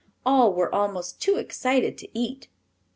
[0.25, 2.47] All were almost too excited to eat.